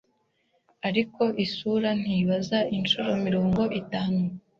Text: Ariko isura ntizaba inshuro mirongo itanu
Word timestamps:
Ariko 0.87 1.23
isura 1.45 1.89
ntizaba 2.01 2.69
inshuro 2.77 3.11
mirongo 3.25 3.61
itanu 3.81 4.21